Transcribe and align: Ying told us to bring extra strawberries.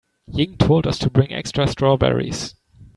Ying 0.25 0.57
told 0.57 0.87
us 0.87 0.97
to 0.97 1.11
bring 1.11 1.31
extra 1.31 1.67
strawberries. 1.67 2.55